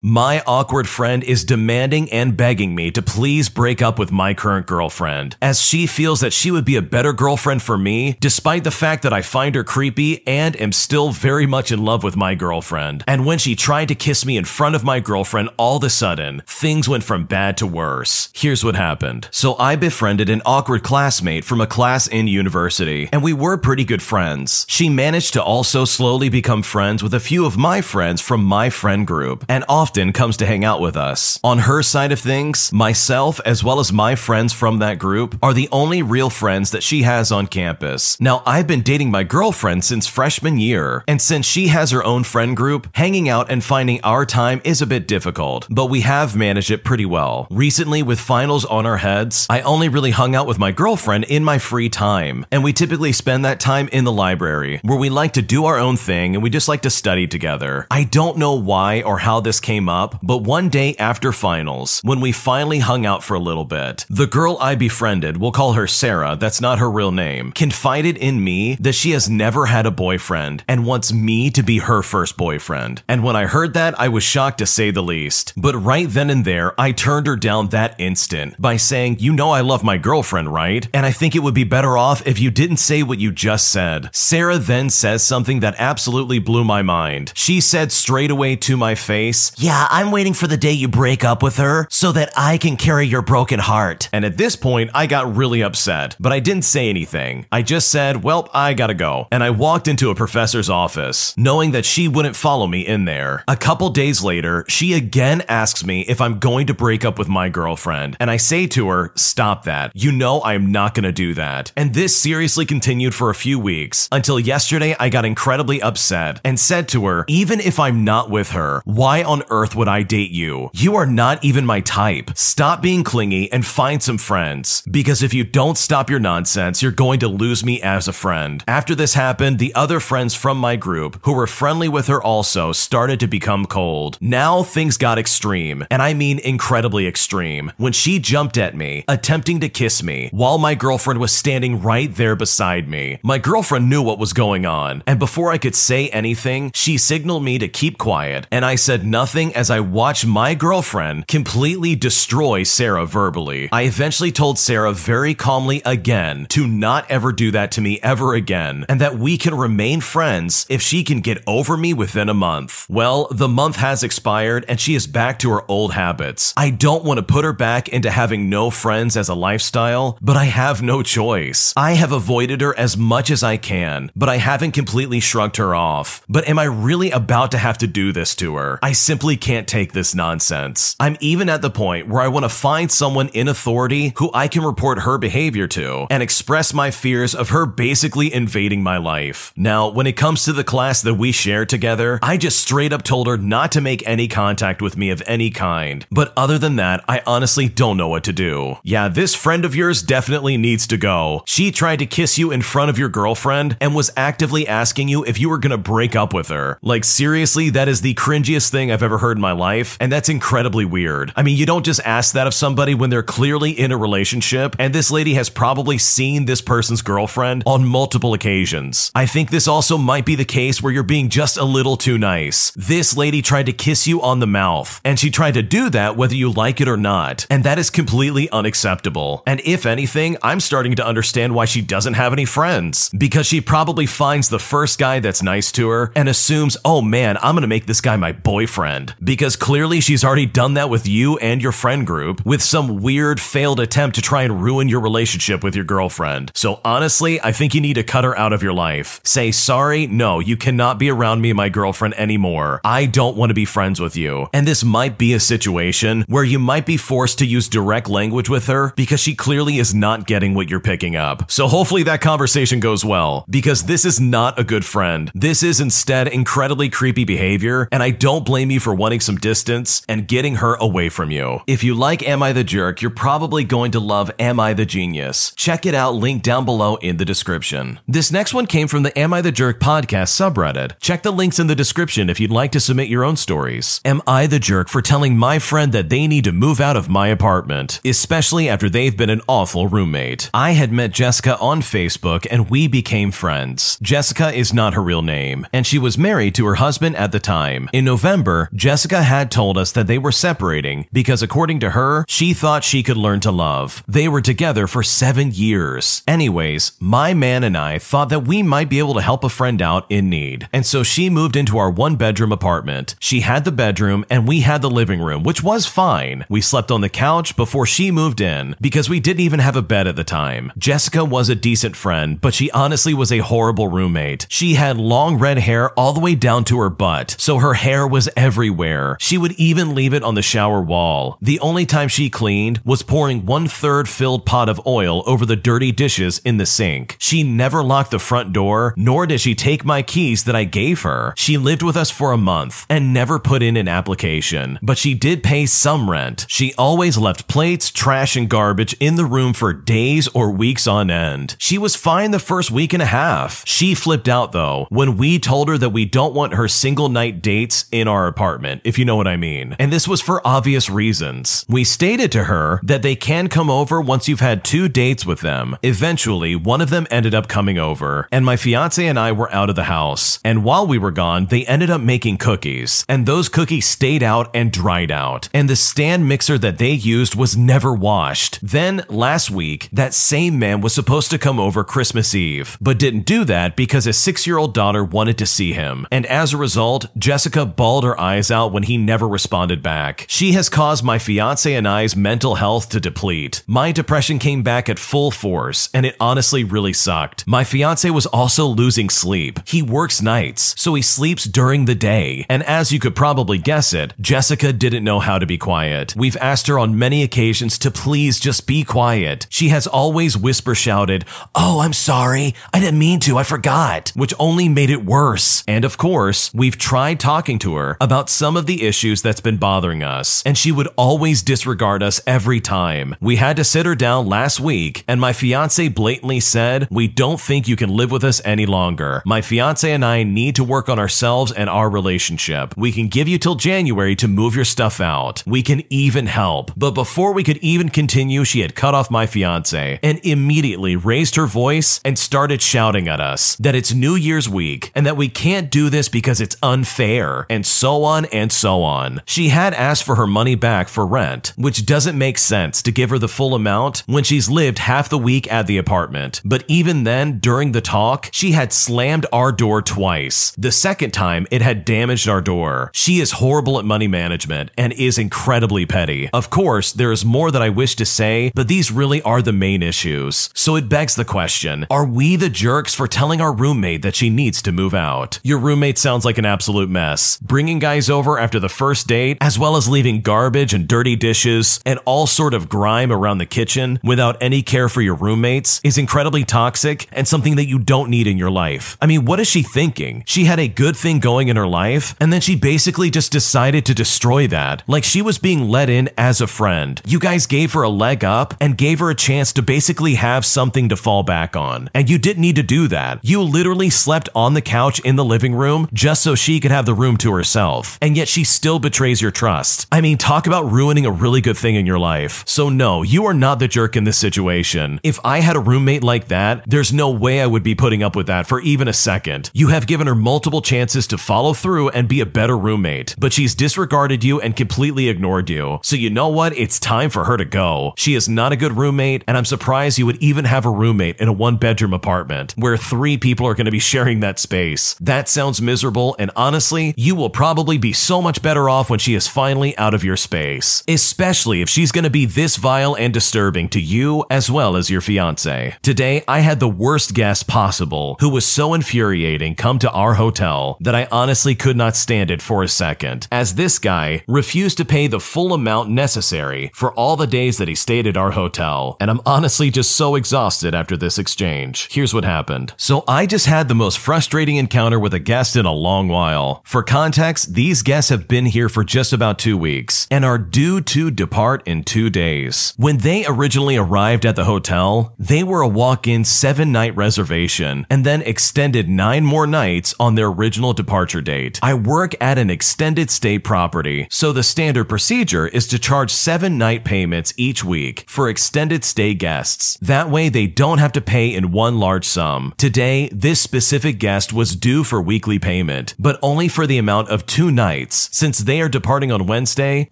[0.00, 4.64] My awkward friend is demanding and begging me to please break up with my current
[4.64, 8.70] girlfriend, as she feels that she would be a better girlfriend for me, despite the
[8.70, 12.36] fact that I find her creepy and am still very much in love with my
[12.36, 13.02] girlfriend.
[13.08, 15.90] And when she tried to kiss me in front of my girlfriend, all of a
[15.90, 18.28] sudden, things went from bad to worse.
[18.32, 19.26] Here's what happened.
[19.32, 23.84] So I befriended an awkward classmate from a class in university, and we were pretty
[23.84, 24.64] good friends.
[24.68, 28.70] She managed to also slowly become friends with a few of my friends from my
[28.70, 31.40] friend group, and often often comes to hang out with us.
[31.42, 35.54] On her side of things, myself as well as my friends from that group are
[35.54, 38.20] the only real friends that she has on campus.
[38.20, 42.24] Now, I've been dating my girlfriend since freshman year, and since she has her own
[42.24, 46.36] friend group, hanging out and finding our time is a bit difficult, but we have
[46.36, 47.46] managed it pretty well.
[47.50, 51.44] Recently, with finals on our heads, I only really hung out with my girlfriend in
[51.44, 55.32] my free time, and we typically spend that time in the library, where we like
[55.32, 57.86] to do our own thing and we just like to study together.
[57.90, 62.00] I don't know why or how this came came up, but one day after finals,
[62.02, 65.74] when we finally hung out for a little bit, the girl I befriended, we'll call
[65.74, 69.86] her Sarah, that's not her real name, confided in me that she has never had
[69.86, 73.04] a boyfriend and wants me to be her first boyfriend.
[73.06, 75.52] And when I heard that, I was shocked to say the least.
[75.56, 79.50] But right then and there, I turned her down that instant by saying, You know,
[79.52, 80.88] I love my girlfriend, right?
[80.92, 83.70] And I think it would be better off if you didn't say what you just
[83.70, 84.10] said.
[84.12, 87.32] Sarah then says something that absolutely blew my mind.
[87.36, 91.24] She said straight away to my face, yeah, I'm waiting for the day you break
[91.24, 94.08] up with her so that I can carry your broken heart.
[94.12, 97.46] And at this point, I got really upset, but I didn't say anything.
[97.52, 99.28] I just said, Well, I gotta go.
[99.30, 103.44] And I walked into a professor's office, knowing that she wouldn't follow me in there.
[103.46, 107.28] A couple days later, she again asks me if I'm going to break up with
[107.28, 108.16] my girlfriend.
[108.18, 109.92] And I say to her, Stop that.
[109.94, 111.72] You know I'm not gonna do that.
[111.76, 116.58] And this seriously continued for a few weeks until yesterday I got incredibly upset and
[116.58, 119.57] said to her, Even if I'm not with her, why on earth?
[119.58, 120.70] Earth would I date you?
[120.72, 122.30] You are not even my type.
[122.34, 124.82] Stop being clingy and find some friends.
[124.90, 128.62] Because if you don't stop your nonsense, you're going to lose me as a friend.
[128.68, 132.72] After this happened, the other friends from my group, who were friendly with her also,
[132.72, 134.18] started to become cold.
[134.20, 139.60] Now things got extreme, and I mean incredibly extreme, when she jumped at me, attempting
[139.60, 143.18] to kiss me, while my girlfriend was standing right there beside me.
[143.22, 147.42] My girlfriend knew what was going on, and before I could say anything, she signaled
[147.42, 152.62] me to keep quiet, and I said nothing as I watched my girlfriend completely destroy
[152.62, 153.68] Sarah verbally.
[153.72, 158.34] I eventually told Sarah very calmly again to not ever do that to me ever
[158.34, 162.34] again, and that we can remain friends if she can get over me within a
[162.34, 162.86] month.
[162.88, 166.52] Well, the month has expired and she is back to her old habits.
[166.56, 170.36] I don't want to put her back into having no friends as a lifestyle, but
[170.36, 171.72] I have no choice.
[171.76, 175.74] I have avoided her as much as I can, but I haven't completely shrugged her
[175.74, 176.22] off.
[176.28, 178.78] But am I really about to have to do this to her?
[178.82, 180.94] I simply can't take this nonsense.
[181.00, 184.48] I'm even at the point where I want to find someone in authority who I
[184.48, 189.52] can report her behavior to and express my fears of her basically invading my life.
[189.56, 193.02] Now, when it comes to the class that we share together, I just straight up
[193.02, 196.06] told her not to make any contact with me of any kind.
[196.10, 198.78] But other than that, I honestly don't know what to do.
[198.82, 201.42] Yeah, this friend of yours definitely needs to go.
[201.46, 205.24] She tried to kiss you in front of your girlfriend and was actively asking you
[205.24, 206.78] if you were gonna break up with her.
[206.82, 210.10] Like, seriously, that is the cringiest thing I've ever heard heard in my life, and
[210.10, 211.34] that's incredibly weird.
[211.36, 214.74] I mean, you don't just ask that of somebody when they're clearly in a relationship,
[214.78, 219.12] and this lady has probably seen this person's girlfriend on multiple occasions.
[219.14, 222.16] I think this also might be the case where you're being just a little too
[222.16, 222.70] nice.
[222.74, 226.16] This lady tried to kiss you on the mouth, and she tried to do that
[226.16, 229.42] whether you like it or not, and that is completely unacceptable.
[229.46, 233.60] And if anything, I'm starting to understand why she doesn't have any friends, because she
[233.60, 237.66] probably finds the first guy that's nice to her and assumes, oh man, I'm gonna
[237.66, 241.72] make this guy my boyfriend because clearly she's already done that with you and your
[241.72, 245.84] friend group with some weird failed attempt to try and ruin your relationship with your
[245.84, 246.52] girlfriend.
[246.54, 249.20] So honestly, I think you need to cut her out of your life.
[249.24, 252.80] Say, sorry, no, you cannot be around me and my girlfriend anymore.
[252.84, 254.48] I don't want to be friends with you.
[254.52, 258.48] And this might be a situation where you might be forced to use direct language
[258.48, 261.50] with her because she clearly is not getting what you're picking up.
[261.50, 265.30] So hopefully that conversation goes well because this is not a good friend.
[265.34, 270.02] This is instead incredibly creepy behavior, and I don't blame you for wanting some distance
[270.08, 271.60] and getting her away from you.
[271.66, 274.84] If you like Am I the Jerk, you're probably going to love Am I the
[274.84, 275.52] Genius.
[275.52, 278.00] Check it out, link down below in the description.
[278.06, 280.98] This next one came from the Am I the Jerk podcast subreddit.
[281.00, 284.00] Check the links in the description if you'd like to submit your own stories.
[284.04, 287.08] Am I the jerk for telling my friend that they need to move out of
[287.08, 290.50] my apartment, especially after they've been an awful roommate?
[290.52, 293.98] I had met Jessica on Facebook and we became friends.
[294.02, 297.38] Jessica is not her real name, and she was married to her husband at the
[297.38, 297.88] time.
[297.92, 302.24] In November, Jessica Jessica had told us that they were separating because, according to her,
[302.26, 304.02] she thought she could learn to love.
[304.08, 306.22] They were together for seven years.
[306.26, 309.82] Anyways, my man and I thought that we might be able to help a friend
[309.82, 310.70] out in need.
[310.72, 313.14] And so she moved into our one bedroom apartment.
[313.20, 316.46] She had the bedroom and we had the living room, which was fine.
[316.48, 319.82] We slept on the couch before she moved in because we didn't even have a
[319.82, 320.72] bed at the time.
[320.78, 324.46] Jessica was a decent friend, but she honestly was a horrible roommate.
[324.48, 328.06] She had long red hair all the way down to her butt, so her hair
[328.06, 328.77] was everywhere.
[329.20, 331.36] She would even leave it on the shower wall.
[331.42, 335.56] The only time she cleaned was pouring one third filled pot of oil over the
[335.56, 337.16] dirty dishes in the sink.
[337.18, 341.02] She never locked the front door, nor did she take my keys that I gave
[341.02, 341.34] her.
[341.36, 345.14] She lived with us for a month and never put in an application, but she
[345.14, 346.46] did pay some rent.
[346.48, 351.10] She always left plates, trash, and garbage in the room for days or weeks on
[351.10, 351.56] end.
[351.58, 353.64] She was fine the first week and a half.
[353.66, 357.42] She flipped out though when we told her that we don't want her single night
[357.42, 359.76] dates in our apartment, if you know what I mean.
[359.78, 361.64] And this was for obvious reasons.
[361.68, 365.40] We stated to her that they can come over once you've had two dates with
[365.40, 365.76] them.
[365.82, 369.70] Eventually, one of them ended up coming over, and my fiance and I were out
[369.70, 370.38] of the house.
[370.44, 374.50] And while we were gone, they ended up making cookies, and those cookies stayed out
[374.54, 375.48] and dried out.
[375.54, 378.58] And the stand mixer that they used was never washed.
[378.62, 383.26] Then, last week, that same man was supposed to come over Christmas Eve, but didn't
[383.26, 386.06] do that because his six year old daughter wanted to see him.
[386.10, 390.26] And as a result, Jessica bawled her eyes out when he never responded back.
[390.28, 393.62] She has caused my fiance and I's mental health to deplete.
[393.66, 397.46] My depression came back at full force, and it honestly really sucked.
[397.46, 399.60] My fiance was also losing sleep.
[399.66, 402.46] He works nights, so he sleeps during the day.
[402.48, 406.14] And as you could probably guess it, Jessica didn't know how to be quiet.
[406.16, 409.46] We've asked her on many occasions to please just be quiet.
[409.50, 411.24] She has always whisper shouted,
[411.54, 412.54] Oh, I'm sorry.
[412.72, 413.36] I didn't mean to.
[413.36, 415.64] I forgot, which only made it worse.
[415.68, 419.56] And of course, we've tried talking to her about some of the issues that's been
[419.56, 423.14] bothering us, and she would always disregard us every time.
[423.20, 427.40] We had to sit her down last week, and my fiance blatantly said, We don't
[427.40, 429.22] think you can live with us any longer.
[429.26, 432.76] My fiance and I need to work on ourselves and our relationship.
[432.76, 435.42] We can give you till January to move your stuff out.
[435.46, 436.72] We can even help.
[436.76, 441.36] But before we could even continue, she had cut off my fiance and immediately raised
[441.36, 445.28] her voice and started shouting at us that it's New Year's week and that we
[445.28, 449.22] can't do this because it's unfair and so on and so on.
[449.26, 453.10] She had asked for her money back for rent, which doesn't make sense to give
[453.10, 456.40] her the full amount when she's lived half the week at the apartment.
[456.44, 460.52] But even then, during the talk, she had slammed our door twice.
[460.56, 462.90] The second time, it had damaged our door.
[462.92, 466.28] She is horrible at money management and is incredibly petty.
[466.32, 469.52] Of course, there is more that I wish to say, but these really are the
[469.52, 470.50] main issues.
[470.54, 474.30] So it begs the question Are we the jerks for telling our roommate that she
[474.30, 475.40] needs to move out?
[475.42, 477.38] Your roommate sounds like an absolute mess.
[477.38, 481.78] Bringing guys over after the first date, as well as leaving garbage and dirty dishes
[481.86, 485.96] and all sort of grime around the kitchen without any care for your roommates, is
[485.96, 488.96] incredibly toxic and something that you don't need in your life.
[489.00, 490.24] I mean, what is she thinking?
[490.26, 493.86] She had a good thing going in her life, and then she basically just decided
[493.86, 494.82] to destroy that.
[494.88, 497.00] Like she was being let in as a friend.
[497.06, 500.44] You guys gave her a leg up and gave her a chance to basically have
[500.44, 501.90] something to fall back on.
[501.94, 503.20] And you didn't need to do that.
[503.22, 506.86] You literally slept on the couch in the living room just so she could have
[506.86, 507.98] the room to herself.
[508.00, 509.86] And yet she still betrays your trust.
[509.90, 512.44] I mean, talk about ruining a really good thing in your life.
[512.46, 515.00] So, no, you are not the jerk in this situation.
[515.02, 518.16] If I had a roommate like that, there's no way I would be putting up
[518.16, 519.50] with that for even a second.
[519.52, 523.32] You have given her multiple chances to follow through and be a better roommate, but
[523.32, 525.78] she's disregarded you and completely ignored you.
[525.82, 526.56] So, you know what?
[526.56, 527.94] It's time for her to go.
[527.96, 531.20] She is not a good roommate, and I'm surprised you would even have a roommate
[531.20, 534.94] in a one bedroom apartment where three people are going to be sharing that space.
[534.94, 539.14] That sounds miserable, and honestly, you will probably be so much better off when she
[539.14, 543.12] is finally out of your space, especially if she's going to be this vile and
[543.12, 545.76] disturbing to you as well as your fiance.
[545.82, 550.78] Today, I had the worst guest possible who was so infuriating come to our hotel
[550.80, 554.84] that I honestly could not stand it for a second, as this guy refused to
[554.84, 558.96] pay the full amount necessary for all the days that he stayed at our hotel,
[559.00, 561.88] and I'm honestly just so exhausted after this exchange.
[561.90, 562.74] Here's what happened.
[562.76, 566.62] So I just had the most frustrating encounter with a guest in a long while.
[566.64, 570.78] For context, these guests have been here for just about two weeks and are due
[570.78, 572.74] to depart in two days.
[572.76, 578.04] When they originally arrived at the hotel, they were a walk-in seven night reservation and
[578.04, 581.58] then extended nine more nights on their original departure date.
[581.62, 586.58] I work at an extended stay property, so the standard procedure is to charge seven
[586.58, 589.78] night payments each week for extended stay guests.
[589.80, 592.52] That way they don't have to pay in one large sum.
[592.58, 597.24] Today, this specific guest was due for weekly payment, but only for the amount of
[597.24, 599.88] two nights nights since they are departing on Wednesday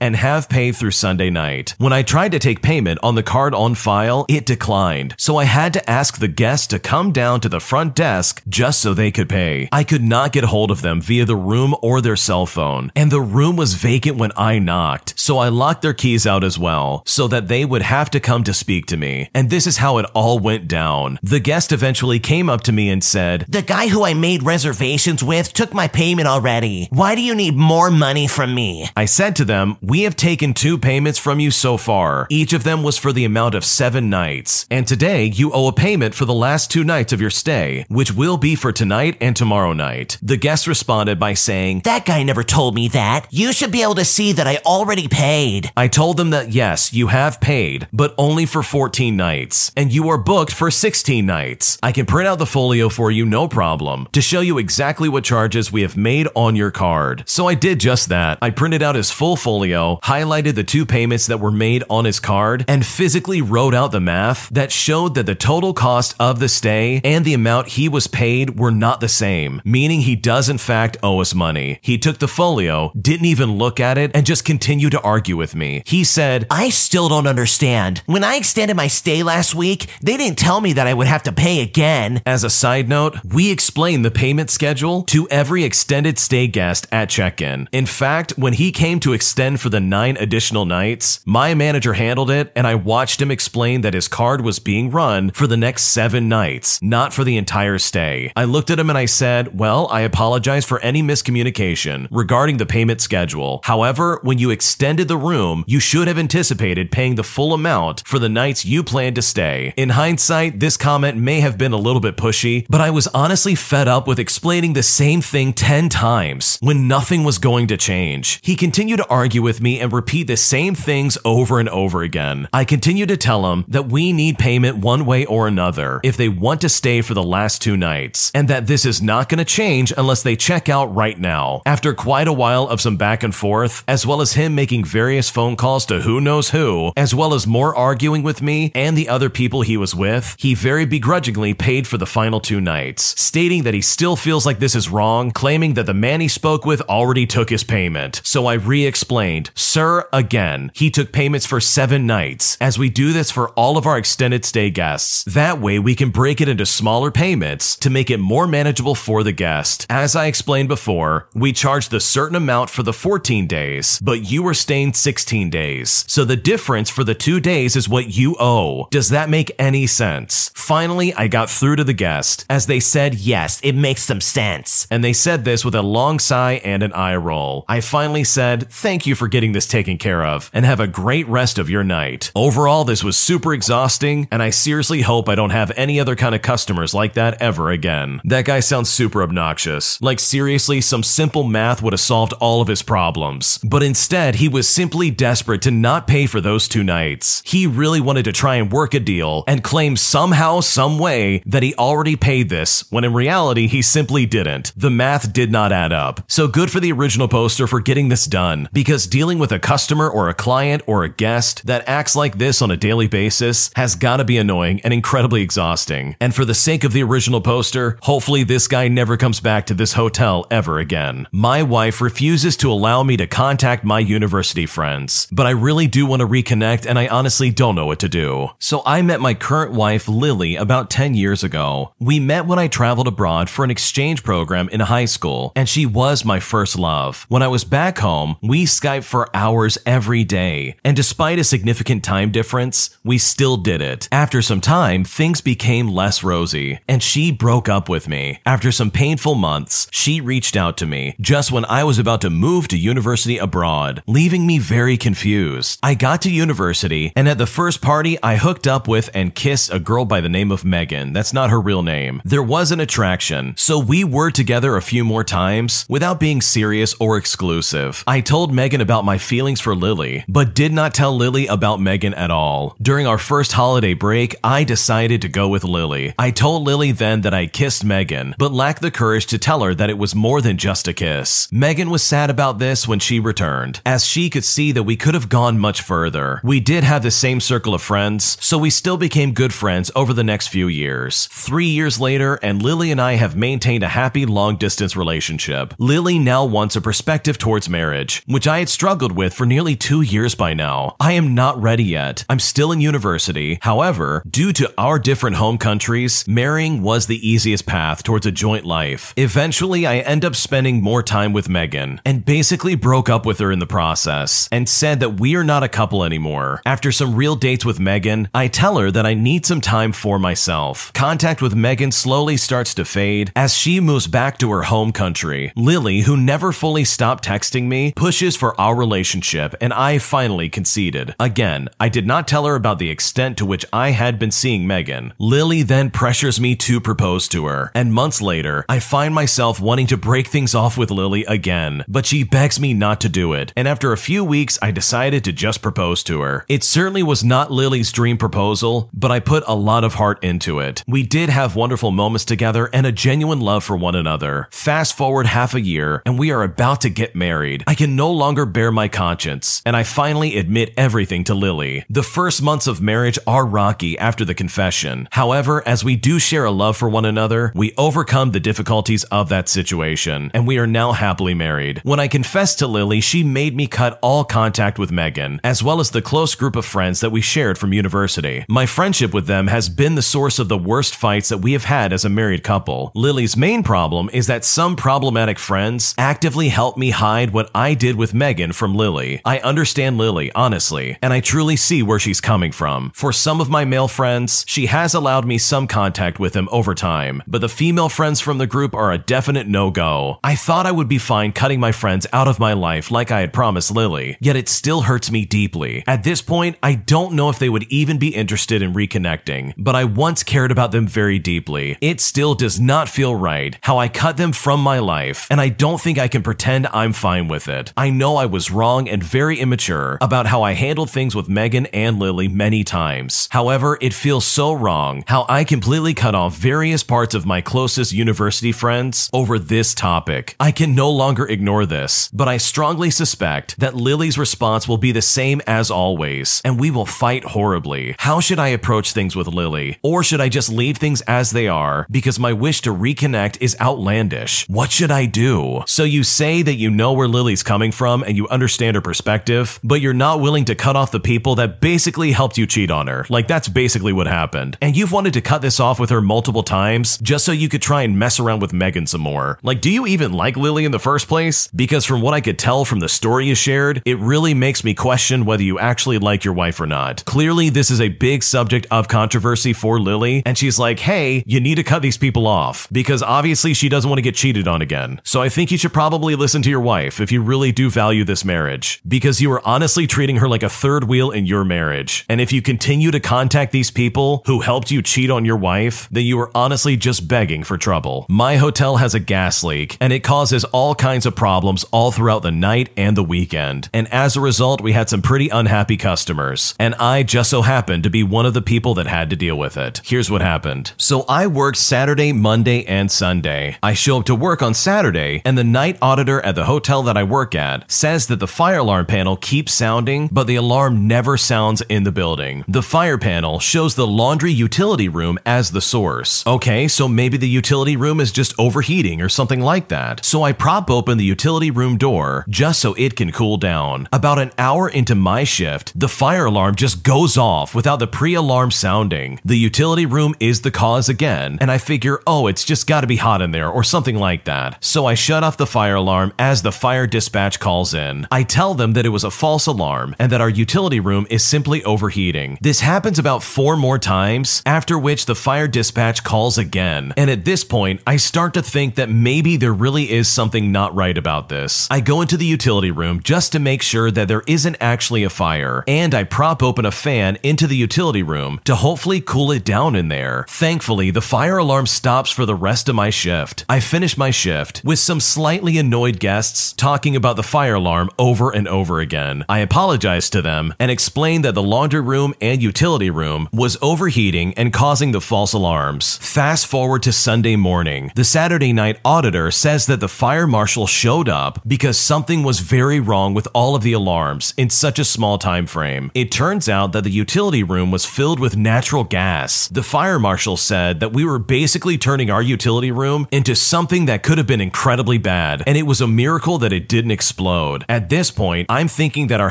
[0.00, 1.74] and have paid through Sunday night.
[1.78, 5.44] When I tried to take payment on the card on file, it declined, so I
[5.44, 9.12] had to ask the guest to come down to the front desk just so they
[9.12, 9.68] could pay.
[9.70, 13.10] I could not get hold of them via the room or their cell phone, and
[13.10, 17.02] the room was vacant when I knocked, so I locked their keys out as well,
[17.06, 19.30] so that they would have to come to speak to me.
[19.32, 21.18] And this is how it all went down.
[21.22, 25.22] The guest eventually came up to me and said, The guy who I made reservations
[25.22, 26.88] with took my payment already.
[26.90, 28.88] Why do you need more money from me?
[28.96, 32.26] I said to them, We have taken two payments from you so far.
[32.30, 34.66] Each of them was for the amount of seven nights.
[34.70, 38.12] And today you owe a payment for the last two nights of your stay, which
[38.12, 40.16] will be for tonight and tomorrow night.
[40.22, 43.26] The guest responded by saying, That guy never told me that.
[43.30, 45.70] You should be able to see that I already paid.
[45.76, 50.08] I told them that yes, you have paid, but only for 14 nights, and you
[50.08, 51.78] are booked for 16 nights.
[51.82, 55.24] I can print out the folio for you, no problem, to show you exactly what
[55.24, 57.24] charges we have made on your card.
[57.26, 58.38] So I did just that.
[58.40, 62.20] I printed out his full folio, highlighted the two payments that were made on his
[62.20, 66.48] card, and physically wrote out the math that showed that the total cost of the
[66.48, 70.58] stay and the amount he was paid were not the same, meaning he does in
[70.58, 71.78] fact owe us money.
[71.82, 75.54] He took the folio, didn't even look at it, and just continued to argue with
[75.56, 75.82] me.
[75.84, 78.02] He said, I still don't understand.
[78.06, 81.24] When I extended my stay last week, they didn't tell me that I would have
[81.24, 82.22] to pay again.
[82.24, 87.08] As a side note, we explain the payment schedule to every extended stay guest at
[87.08, 87.55] check in.
[87.72, 92.30] In fact, when he came to extend for the nine additional nights, my manager handled
[92.30, 95.84] it and I watched him explain that his card was being run for the next
[95.84, 98.32] seven nights, not for the entire stay.
[98.36, 102.66] I looked at him and I said, Well, I apologize for any miscommunication regarding the
[102.66, 103.60] payment schedule.
[103.64, 108.18] However, when you extended the room, you should have anticipated paying the full amount for
[108.18, 109.72] the nights you planned to stay.
[109.76, 113.54] In hindsight, this comment may have been a little bit pushy, but I was honestly
[113.54, 118.40] fed up with explaining the same thing 10 times when nothing was going to change.
[118.42, 122.48] He continued to argue with me and repeat the same things over and over again.
[122.52, 126.28] I continued to tell him that we need payment one way or another if they
[126.28, 129.44] want to stay for the last two nights, and that this is not going to
[129.44, 131.62] change unless they check out right now.
[131.64, 135.30] After quite a while of some back and forth, as well as him making various
[135.30, 139.08] phone calls to who knows who, as well as more arguing with me and the
[139.08, 143.62] other people he was with, he very begrudgingly paid for the final two nights, stating
[143.62, 146.80] that he still feels like this is wrong, claiming that the man he spoke with
[146.82, 148.20] already took his payment.
[148.24, 153.12] So I re explained, Sir, again, he took payments for seven nights, as we do
[153.12, 155.24] this for all of our extended stay guests.
[155.24, 159.22] That way we can break it into smaller payments to make it more manageable for
[159.22, 159.86] the guest.
[159.90, 164.42] As I explained before, we charge the certain amount for the 14 days, but you
[164.42, 166.04] were staying 16 days.
[166.08, 168.88] So the difference for the two days is what you owe.
[168.90, 170.50] Does that make any sense?
[170.54, 174.86] Finally, I got through to the guest, as they said, yes, it makes some sense.
[174.90, 177.64] And they said this with a long sigh and an eye roll.
[177.68, 181.26] I finally said, thank you for getting this taken care of, and have a great
[181.28, 182.30] rest of your night.
[182.34, 186.34] Overall, this was super exhausting, and I seriously hope I don't have any other kind
[186.34, 188.20] of customers like that ever again.
[188.24, 190.00] That guy sounds super obnoxious.
[190.00, 193.58] Like, seriously, some simple math would have solved all of his problems.
[193.64, 197.42] But instead, he was simply desperate to not pay for those two nights.
[197.44, 201.62] He really wanted to try and work a deal and claim somehow, some way that
[201.62, 204.72] he already paid this, when in reality, he simply didn't.
[204.76, 206.20] The math did not add up.
[206.28, 210.08] So good for the original poster for getting this done, because dealing with a customer
[210.08, 213.94] or a client or a guest that acts like this on a daily basis has
[213.94, 216.16] gotta be annoying and incredibly exhausting.
[216.20, 219.74] And for the sake of the original poster, hopefully this guy never comes back to
[219.74, 221.28] this hotel ever again.
[221.30, 226.06] My wife refuses to allow me to contact my university friends, but I really do
[226.06, 228.48] want to reconnect and I honestly don't know what to do.
[228.58, 231.92] So I met my current wife, Lily, about 10 years ago.
[232.00, 235.86] We met when I traveled abroad for an exchange program in high school, and she
[235.86, 236.95] was my first love.
[237.28, 242.02] When I was back home, we Skyped for hours every day, and despite a significant
[242.02, 244.08] time difference, we still did it.
[244.10, 248.40] After some time, things became less rosy, and she broke up with me.
[248.46, 252.30] After some painful months, she reached out to me just when I was about to
[252.30, 255.78] move to university abroad, leaving me very confused.
[255.82, 259.70] I got to university, and at the first party, I hooked up with and kissed
[259.70, 261.12] a girl by the name of Megan.
[261.12, 262.22] That's not her real name.
[262.24, 266.85] There was an attraction, so we were together a few more times without being serious
[267.00, 268.04] or exclusive.
[268.06, 272.14] I told Megan about my feelings for Lily, but did not tell Lily about Megan
[272.14, 272.76] at all.
[272.80, 276.14] During our first holiday break, I decided to go with Lily.
[276.18, 279.74] I told Lily then that I kissed Megan, but lacked the courage to tell her
[279.74, 281.48] that it was more than just a kiss.
[281.50, 285.14] Megan was sad about this when she returned, as she could see that we could
[285.14, 286.40] have gone much further.
[286.44, 290.12] We did have the same circle of friends, so we still became good friends over
[290.12, 291.26] the next few years.
[291.32, 295.74] Three years later, and Lily and I have maintained a happy long distance relationship.
[295.78, 300.02] Lily now wants a perspective towards marriage, which I had struggled with for nearly two
[300.02, 300.96] years by now.
[301.00, 302.24] I am not ready yet.
[302.28, 303.58] I'm still in university.
[303.62, 308.64] However, due to our different home countries, marrying was the easiest path towards a joint
[308.64, 309.14] life.
[309.16, 313.50] Eventually, I end up spending more time with Megan and basically broke up with her
[313.50, 316.60] in the process and said that we are not a couple anymore.
[316.66, 320.18] After some real dates with Megan, I tell her that I need some time for
[320.18, 320.92] myself.
[320.92, 325.52] Contact with Megan slowly starts to fade as she moves back to her home country.
[325.56, 331.14] Lily, who never fully stopped texting me, pushes for our relationship, and I finally conceded.
[331.20, 334.66] Again, I did not tell her about the extent to which I had been seeing
[334.66, 335.12] Megan.
[335.18, 339.86] Lily then pressures me to propose to her, and months later, I find myself wanting
[339.88, 343.52] to break things off with Lily again, but she begs me not to do it,
[343.56, 346.44] and after a few weeks, I decided to just propose to her.
[346.48, 350.58] It certainly was not Lily's dream proposal, but I put a lot of heart into
[350.58, 350.82] it.
[350.86, 354.48] We did have wonderful moments together and a genuine love for one another.
[354.50, 357.62] Fast forward half a year, and we are about to get married.
[357.66, 361.84] I can no longer bear my conscience, and I finally admit everything to Lily.
[361.90, 365.06] The first months of marriage are rocky after the confession.
[365.12, 369.28] However, as we do share a love for one another, we overcome the difficulties of
[369.28, 371.80] that situation, and we are now happily married.
[371.84, 375.78] When I confessed to Lily, she made me cut all contact with Megan, as well
[375.78, 378.46] as the close group of friends that we shared from university.
[378.48, 381.64] My friendship with them has been the source of the worst fights that we have
[381.64, 382.92] had as a married couple.
[382.94, 387.96] Lily's main problem is that some problematic friends actively help me hide what I did
[387.96, 389.20] with Megan from Lily.
[389.24, 392.92] I understand Lily, honestly, and I truly see where she's coming from.
[392.94, 396.74] For some of my male friends, she has allowed me some contact with them over
[396.74, 400.18] time, but the female friends from the group are a definite no go.
[400.22, 403.20] I thought I would be fine cutting my friends out of my life like I
[403.20, 405.84] had promised Lily, yet it still hurts me deeply.
[405.86, 409.74] At this point, I don't know if they would even be interested in reconnecting, but
[409.74, 411.78] I once cared about them very deeply.
[411.80, 415.48] It still does not feel right how I cut them from my life, and I
[415.48, 417.72] don't think I can pretend I'm fine with it.
[417.76, 421.66] I know I was wrong and very immature about how I handled things with Megan
[421.66, 423.28] and Lily many times.
[423.30, 427.92] However, it feels so wrong how I completely cut off various parts of my closest
[427.92, 430.34] university friends over this topic.
[430.40, 434.90] I can no longer ignore this, but I strongly suspect that Lily's response will be
[434.90, 437.94] the same as always, and we will fight horribly.
[438.00, 439.78] How should I approach things with Lily?
[439.80, 443.56] Or should I just leave things as they are because my wish to reconnect is
[443.60, 444.48] outlandish?
[444.48, 445.62] What should I do?
[445.66, 449.60] So you say that you know where Lily's coming from and you understand her perspective,
[449.62, 452.86] but you're not willing to cut off the people that basically helped you cheat on
[452.86, 453.04] her.
[453.10, 454.56] Like that's basically what happened.
[454.62, 457.60] And you've wanted to cut this off with her multiple times just so you could
[457.60, 459.38] try and mess around with Megan some more.
[459.42, 461.48] Like, do you even like Lily in the first place?
[461.48, 464.72] Because from what I could tell from the story you shared, it really makes me
[464.72, 467.04] question whether you actually like your wife or not.
[467.04, 471.40] Clearly, this is a big subject of controversy for Lily, and she's like, hey, you
[471.40, 474.62] need to cut these people off because obviously she doesn't want to get cheated on
[474.62, 475.00] again.
[475.04, 478.04] So I think you should probably listen to your wife if you really do value
[478.04, 482.04] this marriage because you are honestly treating her like a third wheel in your marriage.
[482.08, 485.88] And if you continue to contact these people who helped you cheat on your wife,
[485.90, 488.06] then you are honestly just begging for trouble.
[488.08, 492.22] My hotel has a gas leak and it causes all kinds of problems all throughout
[492.22, 493.68] the night and the weekend.
[493.72, 496.54] And as a result, we had some pretty unhappy customers.
[496.58, 499.36] And I just so happened to be one of the people that had to deal
[499.36, 499.80] with it.
[499.84, 500.72] Here's what happened.
[500.76, 503.56] So I worked Saturday, Monday, and Sunday.
[503.62, 506.98] I show up to work on Saturday, and the night auditor at the hotel that
[506.98, 511.16] I work at says that the fire alarm panel keeps sounding, but the alarm never
[511.16, 512.44] sounds in the building.
[512.46, 516.22] The fire panel shows the laundry utility room as the source.
[516.26, 520.04] Okay, so maybe the utility room is just overheating or something like that.
[520.04, 523.88] So I prop open the utility room door just so it can cool down.
[523.90, 528.12] About an hour into my shift, the fire alarm just goes off without the pre
[528.12, 529.18] alarm sounding.
[529.24, 532.96] The utility room is the cause again, and I figure, oh, it's just gotta be
[532.96, 534.62] hot in there or something like that.
[534.62, 535.85] So I shut off the fire alarm
[536.18, 538.06] as the fire dispatch calls in.
[538.10, 541.22] I tell them that it was a false alarm and that our utility room is
[541.22, 542.38] simply overheating.
[542.40, 546.92] This happens about four more times, after which the fire dispatch calls again.
[546.96, 550.74] And at this point, I start to think that maybe there really is something not
[550.74, 551.68] right about this.
[551.70, 555.10] I go into the utility room just to make sure that there isn't actually a
[555.10, 559.44] fire, and I prop open a fan into the utility room to hopefully cool it
[559.44, 560.24] down in there.
[560.28, 563.44] Thankfully, the fire alarm stops for the rest of my shift.
[563.48, 568.34] I finish my shift with some slightly annoyed guests talking about the fire alarm over
[568.34, 569.22] and over again.
[569.28, 574.32] I apologized to them and explained that the laundry room and utility room was overheating
[574.38, 575.98] and causing the false alarms.
[575.98, 577.92] Fast forward to Sunday morning.
[577.94, 582.80] The Saturday night auditor says that the fire marshal showed up because something was very
[582.80, 585.90] wrong with all of the alarms in such a small time frame.
[585.92, 589.46] It turns out that the utility room was filled with natural gas.
[589.48, 594.02] The fire marshal said that we were basically turning our utility room into something that
[594.02, 597.64] could have been incredibly bad, and it was a miracle that it didn't explode.
[597.68, 599.30] At this point, I'm thinking that our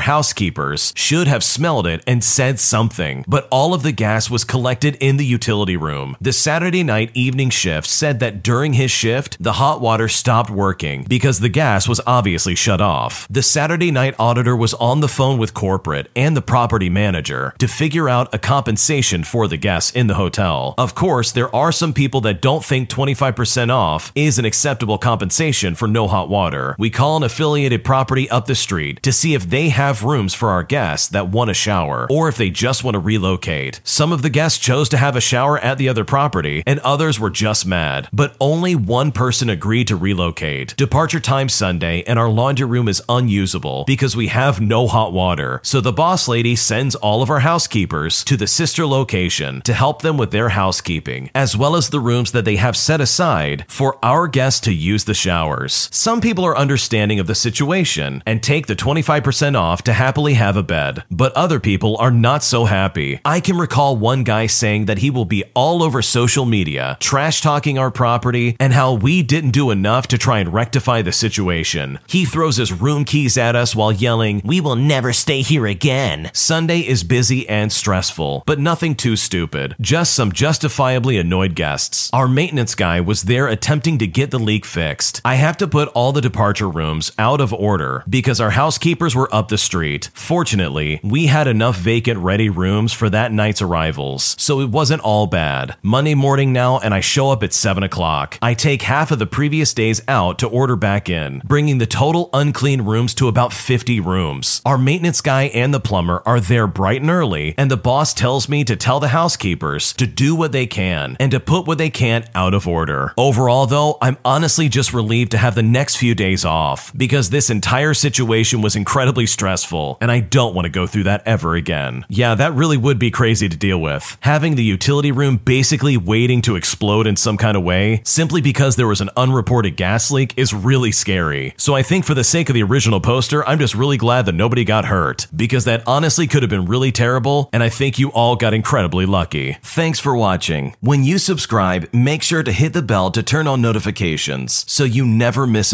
[0.00, 4.96] housekeepers should have smelled it and said something, but all of the gas was collected
[5.00, 6.16] in the utility room.
[6.20, 11.04] The Saturday night evening shift said that during his shift, the hot water stopped working
[11.08, 13.26] because the gas was obviously shut off.
[13.30, 17.66] The Saturday night auditor was on the phone with corporate and the property manager to
[17.66, 20.74] figure out a compensation for the guests in the hotel.
[20.76, 25.74] Of course, there are some people that don't think 25% off is an acceptable compensation
[25.74, 26.76] for no hot water.
[26.78, 30.50] We call an affiliated property up the street to see if they have rooms for
[30.50, 33.80] our guests that want a shower or if they just want to relocate.
[33.84, 37.20] Some of the guests chose to have a shower at the other property and others
[37.20, 40.76] were just mad, but only one person agreed to relocate.
[40.76, 45.60] Departure time Sunday and our laundry room is unusable because we have no hot water.
[45.62, 50.02] So the boss lady sends all of our housekeepers to the sister location to help
[50.02, 53.98] them with their housekeeping, as well as the rooms that they have set aside for
[54.02, 55.88] our guests to use the showers.
[56.06, 60.56] Some people are understanding of the situation and take the 25% off to happily have
[60.56, 63.18] a bed, but other people are not so happy.
[63.24, 67.40] I can recall one guy saying that he will be all over social media, trash
[67.40, 71.98] talking our property, and how we didn't do enough to try and rectify the situation.
[72.06, 76.30] He throws his room keys at us while yelling, We will never stay here again.
[76.32, 82.10] Sunday is busy and stressful, but nothing too stupid, just some justifiably annoyed guests.
[82.12, 85.20] Our maintenance guy was there attempting to get the leak fixed.
[85.24, 89.34] I have to put all the departure rooms out of order because our housekeepers were
[89.34, 90.10] up the street.
[90.12, 95.26] Fortunately, we had enough vacant ready rooms for that night's arrivals, so it wasn't all
[95.26, 95.74] bad.
[95.82, 98.38] Monday morning now, and I show up at 7 o'clock.
[98.42, 102.28] I take half of the previous days out to order back in, bringing the total
[102.34, 104.60] unclean rooms to about 50 rooms.
[104.66, 108.50] Our maintenance guy and the plumber are there bright and early, and the boss tells
[108.50, 111.88] me to tell the housekeepers to do what they can and to put what they
[111.88, 113.14] can't out of order.
[113.16, 117.50] Overall, though, I'm honestly just relieved to have the next few days off because this
[117.50, 122.04] entire situation was incredibly stressful, and I don't want to go through that ever again.
[122.08, 124.16] Yeah, that really would be crazy to deal with.
[124.22, 128.76] Having the utility room basically waiting to explode in some kind of way simply because
[128.76, 131.54] there was an unreported gas leak is really scary.
[131.58, 134.34] So I think for the sake of the original poster, I'm just really glad that
[134.34, 138.10] nobody got hurt because that honestly could have been really terrible, and I think you
[138.12, 139.58] all got incredibly lucky.
[139.62, 140.74] Thanks for watching.
[140.80, 145.04] When you subscribe, make sure to hit the bell to turn on notifications so you
[145.04, 145.72] never miss